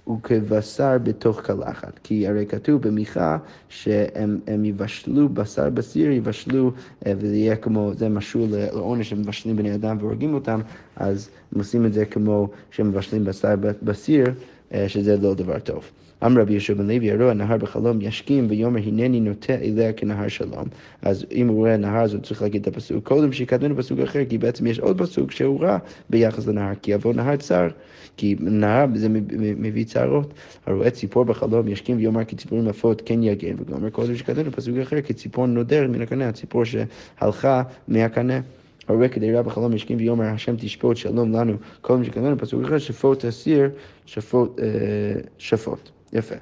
[0.09, 1.99] וכבשר בתוך קלחת.
[2.03, 6.73] כי הרי כתוב במיכה שהם יבשלו בשר בסיר, יבשלו,
[7.07, 10.61] אה, וזה יהיה כמו, זה משול לעונש, הם מבשלים בני אדם והורגים אותם,
[10.97, 14.27] אז הם עושים את זה כמו שהם מבשלים בשר בסיר,
[14.75, 15.91] אה, שזה לא דבר טוב.
[16.27, 20.65] אמר רבי יהושע בן לוי, הרואה נהר בחלום ישכים ויאמר הנני נוטה אליה כנהר שלום.
[21.03, 24.25] אז אם הוא רואה נהר אז הוא צריך להגיד את הפסוק קודם שיקדמנו פסוק אחר,
[24.29, 25.79] כי בעצם יש עוד פסוק שהוא רע
[26.11, 27.69] ביחס לנהר, כי יבוא נהר צר,
[28.17, 30.35] כי נהר זה מביא צערות.
[30.67, 35.01] הרואה ציפור בחלום ישכים ויאמר כי ציפורים עפות כן יגן, ואומר קודם שקדמנו פסוק אחר,
[35.01, 38.41] כי ציפור נודרת מן הקנה, הציפור שהלכה מהקנה.
[38.89, 42.79] הרואה כדי רב החלום ישכים ויאמר השם תשפוט שלום לנו כל מי שקדמנו פסוק אחר
[42.79, 43.71] שפוט אסיר
[44.07, 45.98] שפוט, אה, שפוט.
[46.13, 46.35] יפה.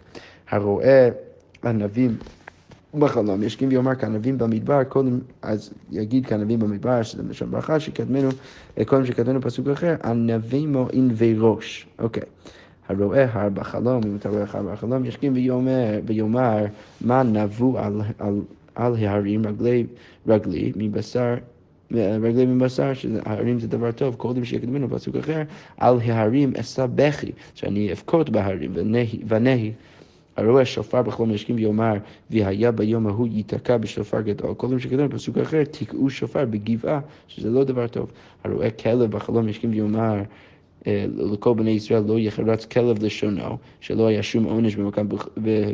[0.51, 1.09] הרואה
[1.65, 2.17] ענבים
[2.95, 8.29] בחלום, ישכים ויאמר כענבים במדבר, קודם, אז יגיד כענבים במדבר, שזה לשון ברכה, שקדמנו,
[8.87, 11.87] קודם שקדמנו פסוק אחר, ענבימו ענבי ראש.
[11.99, 12.23] אוקיי.
[12.89, 16.65] הרואה הר בחלום, אם אתה רואה הר בחלום, ישכים ויאמר, ויאמר
[17.01, 18.41] מה נבו על, על,
[18.75, 19.87] על ההרים רגלי,
[20.27, 21.35] רגלי מבשר
[21.93, 25.43] רגלי מבשר, שההרים זה דבר טוב, קודם שיקדמנו, פסוק אחר,
[25.77, 28.73] על ההרים אשא בכי, שאני אבכות בהרים,
[29.29, 29.73] ונהי.
[30.37, 31.95] הרואה שופר בחלום ישכים ויאמר,
[32.31, 34.55] והיה ביום ההוא ייתקע בשופר גדול.
[34.55, 38.13] קודם שכתוב בפסוק אחר, תקעו שופר בגבעה, שזה לא דבר טוב.
[38.45, 40.23] הרואה כלב בחלום ישכים ויאמר,
[41.33, 44.77] לכל בני ישראל לא יחרץ כלב לשונו, שלא היה שום עונש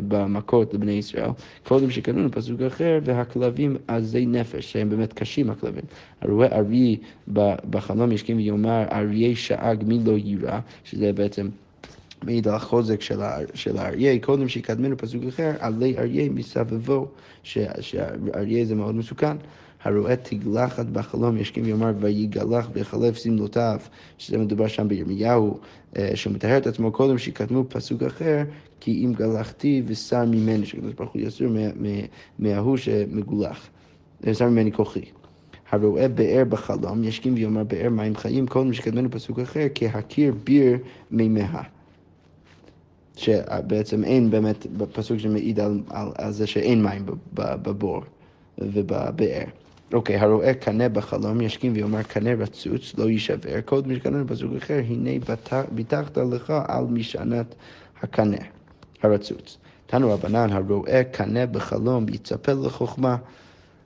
[0.07, 1.29] במכות לבני ישראל.
[1.63, 5.83] קודם שקראנו פסוק אחר, והכלבים עזי נפש, שהם באמת קשים הכלבים.
[6.21, 6.97] הרואה ארי
[7.69, 11.49] בחלום ישכים ויאמר, אריה שאג מי לא יירא, שזה בעצם...
[12.25, 13.01] מעיד על החוזק
[13.53, 17.07] של האריה, קודם שיקדמנו פסוק אחר, עלי אריה מסבבו,
[17.43, 19.37] שאריה זה מאוד מסוכן.
[19.83, 23.79] הרואה תגלחת בחלום ישכים ויאמר ויגלח בחלף שמלותיו,
[24.17, 25.59] שזה מדובר שם בירמיהו,
[25.97, 28.43] אה, מטהר את עצמו קודם שיקדמו פסוק אחר,
[28.79, 31.47] כי אם גלחתי ושר ממני, שקדוש ברוך הוא יסור
[32.39, 33.67] מההוא שמגולח,
[34.33, 35.05] שר ממני כוחי.
[35.71, 40.77] הרואה באר בחלום, ישכים ויאמר באר מים חיים, קודם שקדמנו פסוק אחר, כהכיר ביר
[41.11, 41.61] מימיה.
[43.15, 48.01] שבעצם אין באמת, בפסוק שמעיד על, על, על זה שאין מים בבור
[48.57, 49.45] ובבאר.
[49.93, 55.11] אוקיי, הרואה קנה בחלום ישכים ויאמר קנה רצוץ לא יישבר, קודם שקנה בפסוק אחר, הנה
[55.71, 57.55] ביטחת לך על משענת
[58.01, 58.37] הקנה
[59.03, 59.57] הרצוץ.
[59.85, 63.17] תנו רבנן, הרואה קנה בחלום יצפה לחוכמה.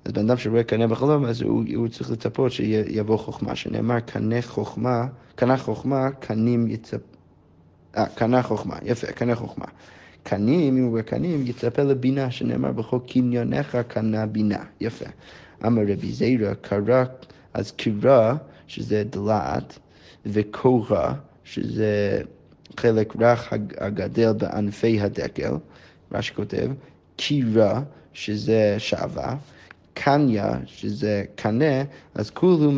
[0.06, 4.42] אז בן אדם שרואה קנה בחלום, אז הוא, הוא צריך לצפות שיבוא חוכמה, שנאמר קנה
[4.42, 6.98] חוכמה, קנה חוכמה, קנים יצפה.
[7.98, 9.66] אה, קנה חוכמה, יפה, קנה חוכמה.
[10.24, 15.06] קנים, אם הוא קנים, יצפה לבינה, שנאמר בחוק קניונך קנה בינה, יפה.
[15.66, 17.04] אמר רבי זיירא, קרא,
[17.54, 18.36] אז קירה,
[18.68, 19.80] שזה דלעת,
[20.26, 22.22] וקורה, שזה
[22.78, 25.54] חלק רך הגדל בענפי הדקל,
[26.12, 26.72] מה שכותב,
[27.16, 27.82] קירה,
[28.14, 29.36] שזה שעווה,
[29.94, 31.84] קניה, שזה קנה,
[32.16, 32.72] אז כולו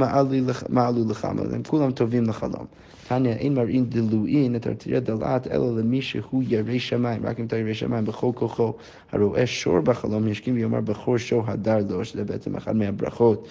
[0.70, 2.66] מעלו לחלום, הם כולם טובים לחלום.
[3.10, 7.58] תניא אין מראים דלואין את הרתיעה דלעת אלא למי שהוא ירא שמיים, רק אם אתה
[7.58, 8.74] ירא שמיים בכל כוחו.
[9.12, 13.48] הרואה שור בחלום ישכים ויאמר בכור שור הדר לו, שזה בעצם אחת מהברכות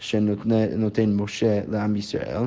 [0.00, 2.42] שנותן משה לעם ישראל,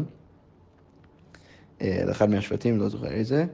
[1.82, 3.46] לאחד מהשבטים, לא זוכר איזה.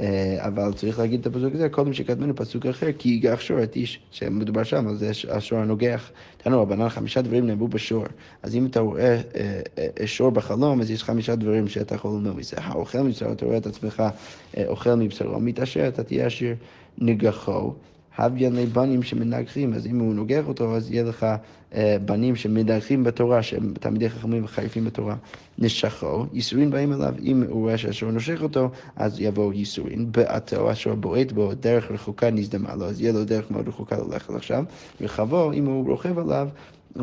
[0.00, 3.76] אה, אבל צריך להגיד את הפסוק הזה קודם שקדמנו פסוק אחר, כי ייגח שור את
[3.76, 6.10] איש, שמדובר שם, אז זה השור הנוגח.
[6.36, 8.04] תנו רבנן חמישה דברים נאמרו בשור.
[8.42, 9.60] אז אם אתה רואה אה,
[10.00, 12.56] אה, שור בחלום, אז יש חמישה דברים שאתה יכול ללמוד מזה.
[12.60, 14.02] האוכל מבשרו, אתה רואה את עצמך
[14.66, 16.54] אוכל מבשרו, מתעשר, אתה תהיה עשיר
[16.98, 17.72] נגחו.
[18.18, 21.26] הביאן לבנים שמנגחים, אז אם הוא נוגח אותו, אז יהיה לך
[21.74, 25.16] אה, בנים שמנגחים בתורה, שהם תלמידי חכמים וחריפים בתורה.
[25.58, 30.12] נשכו, ייסורין באים אליו, אם הוא רואה שהשור נושך אותו, אז יבואו ייסורין.
[30.12, 34.34] בעתו, השור בועט בו, דרך רחוקה נזדמה לו, אז יהיה לו דרך מאוד רחוקה ללכת
[34.34, 34.64] עכשיו.
[35.00, 36.48] רחבו, אם הוא רוכב עליו,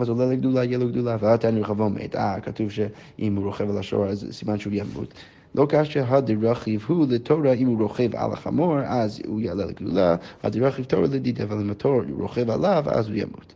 [0.02, 2.16] אז עולה לגדולה, יהיה לו גדולה, ואל תעני רחבו מת.
[2.16, 5.14] אה, כתוב שאם הוא רוכב על השור, אז סימן שהוא ימות.
[5.56, 10.86] לא כאשר הדרכיב הוא לתורה, אם הוא רוכב על החמור, אז הוא יעלה לגדולה, הדרכיב
[10.86, 13.54] תורה לדיד, אבל אם התור רוכב עליו, אז הוא ימות.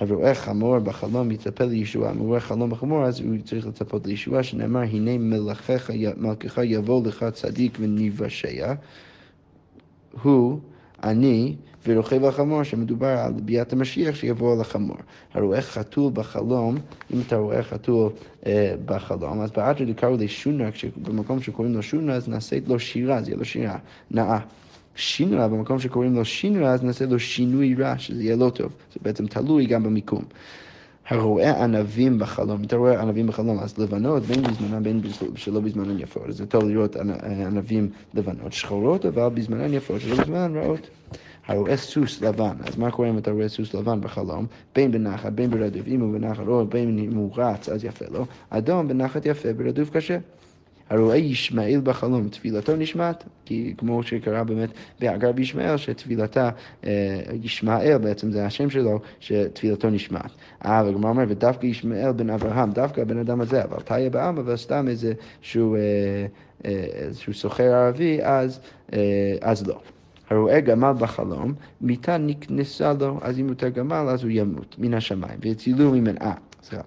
[0.00, 4.42] הרואה חמור בחלום יצפה לישועה, אם הוא רואה חלום בחמור אז הוא צריך לצפות לישועה,
[4.42, 8.74] שנאמר הנה מלכך, מלכך יבוא לך צדיק ונבשע,
[10.22, 10.58] הוא,
[11.02, 11.56] אני,
[11.88, 14.96] ורוכב על חמור, שמדובר על ביאת המשיח שיבוא על החמור.
[15.34, 16.76] הרואה חתול בחלום,
[17.14, 18.10] אם אתה רואה חתול
[18.46, 23.30] אה, בחלום, אז באתר דקראו לשונרה, במקום שקוראים לו שונרה, אז נעשית לו שירה, זה
[23.30, 23.78] יהיה לו שירה
[24.10, 24.38] נאה.
[24.96, 28.72] שינרה, במקום שקוראים לו שינרה, אז נעשה לו שינוי רע, שזה יהיה לא טוב.
[28.92, 30.22] זה בעצם תלוי גם במיקום.
[31.08, 35.00] הרואה ענבים בחלום, אתה רואה ענבים בחלום, אז לבנות בין בזמנן בין
[35.34, 36.96] שלא בזמנן יפות, זה טוב לראות
[37.46, 40.90] ענבים לבנות, שחורות אבל בזמנן יפות, שלא בזמנן רעות.
[41.46, 44.46] הרואה סוס לבן, אז מה קורה אם אתה רואה סוס לבן בחלום?
[44.74, 48.26] בין בנחת, בין ברדוף, אם הוא בנחת, או בין אם הוא רץ, אז יפה לו.
[48.50, 50.18] אדום בנחת יפה, ברדוף קשה.
[50.90, 54.68] הרואה ישמעאל בחלום, תפילתו נשמעת, כי כמו שקרה באמת
[55.00, 56.50] בהגר בישמעאל, שתפילתה,
[56.86, 60.30] אה, ישמעאל בעצם זה השם שלו, שתפילתו נשמעת.
[60.64, 64.56] אה, והגמרא אומר, ודווקא ישמעאל בן אברהם, דווקא הבן אדם הזה, אבל תהיה בעם, אבל
[64.56, 66.26] סתם איזה שהוא, אה,
[66.64, 68.60] איזשהו סוחר ערבי, אז,
[69.40, 69.80] אז לא.
[70.30, 75.38] הרואה גמל בחלום, מיתה נקנסה לו, אז אם יותר גמל אז הוא ימות מן השמיים,
[75.42, 76.82] והצילו ממנו, אה, סליחה.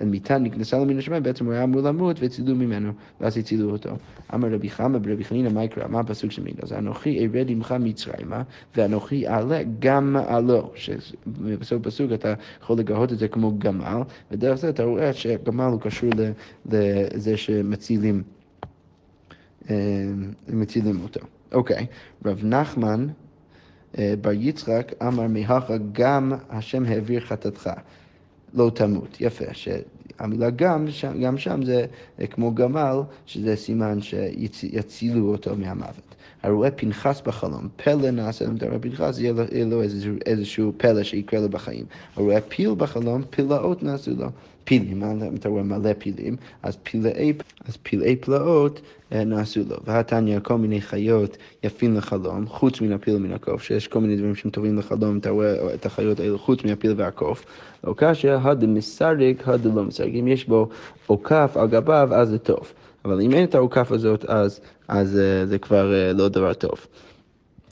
[0.00, 3.90] מיתה נקנסה לו מן השמיים, בעצם הוא היה אמור למות והצילו ממנו, ואז הצילו אותו.
[4.34, 6.60] אמר רבי חמא ברבי חנינא מה יקרא, מה הפסוק שמעיד?
[6.62, 8.42] אז אנוכי ארד עמך מצרימה,
[8.76, 14.68] ואנוכי אעלה גם מעלו, שבסוף פסוק אתה יכול לגהות את זה כמו גמל, ודרך זה
[14.68, 16.10] אתה רואה שגמל הוא קשור
[16.66, 18.22] לזה שמצילים
[19.70, 19.76] אה,
[20.48, 21.20] מצילים אותו.
[21.52, 21.86] אוקיי,
[22.24, 23.06] רב נחמן
[23.98, 27.70] אה, בר יצחק אמר מהכה גם השם העביר חטאתך.
[28.54, 29.20] לא תמות.
[29.20, 30.86] יפה, שהמילה גם,
[31.22, 31.86] גם שם זה
[32.30, 36.07] כמו גמל, שזה סימן שיצילו אותו מהמוות.
[36.42, 39.32] הרואה פנחס בחלום, פלא נעשה רואה פנחס, יהיה
[39.64, 39.82] לו
[40.26, 41.84] איזשהו, פלא שיקרה לו בחיים.
[42.16, 44.28] הרואה פיל בחלום, פלאות נעשו לו.
[44.68, 45.02] פילים,
[45.34, 47.32] אתה רואה מלא פילים, אז פלאי,
[47.68, 48.80] אז פלאי פלאות
[49.12, 49.76] אה, נעשו לו.
[49.84, 54.34] והתניא, כל מיני חיות יפים לחלום, חוץ מן הפיל ומן הקוף, שיש כל מיני דברים
[54.34, 57.44] שהם טובים לחלום, אתה רואה את החיות האלו חוץ מהפיל והקוף.
[57.84, 60.10] לא קשה, הדמסרק, הדלא מסרק.
[60.20, 60.68] אם יש בו
[61.06, 62.72] עוקף על גביו, אז זה טוב.
[63.08, 66.86] אבל אם אין את העוקף הזאת, אז, אז uh, זה כבר uh, לא דבר טוב.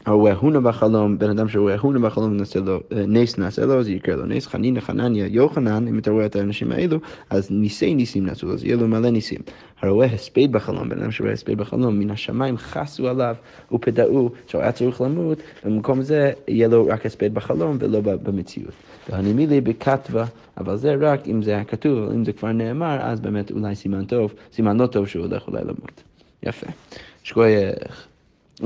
[0.07, 3.89] הרואה הונה בחלום, בן אדם שרואה הונה בחלום, נעשה לו, אה, נס נעשה לו, אז
[3.89, 6.99] יקרה לו נס, חנינא, חנניה, יוחנן, אם אתה רואה את האנשים האלו,
[7.31, 9.41] אז ניסי ניסים נעשו לו, אז יהיה לו מלא ניסים.
[9.83, 13.35] הרואה הספד בחלום, בן אדם שרואה הספד בחלום, מן השמיים חסו עליו
[13.73, 18.73] ופדאו, שהוא היה צריך למות, במקום זה יהיה לו רק הספד בחלום ולא במציאות.
[19.09, 20.25] והנמילי בכתבה,
[20.57, 23.75] אבל זה רק אם זה היה כתוב, אבל אם זה כבר נאמר, אז באמת אולי
[23.75, 26.03] סימן טוב, סימן לא טוב שהוא הולך אולי למות.
[26.43, 26.67] יפה.
[27.23, 28.07] שכוייך.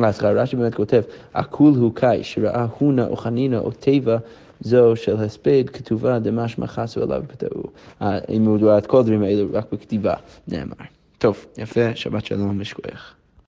[0.03, 1.03] אז רש"י באמת כותב,
[1.35, 4.19] הכול הוא קאי, שראה הונה או חנינה או טבע
[4.61, 7.63] זו של הספד כתובה דמשמע חסו עליו בתאו.
[8.29, 10.15] אם הוא את כל הדברים האלו רק בכתיבה
[10.49, 10.75] נאמר.
[11.19, 13.15] טוב, יפה, שבת שלום ושכוח.